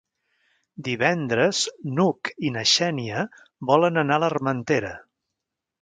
Divendres 0.87 1.59
n'Hug 1.99 2.33
i 2.49 2.53
na 2.57 2.65
Xènia 2.73 3.23
volen 3.73 4.05
anar 4.07 4.19
a 4.21 4.25
l'Armentera. 4.27 4.97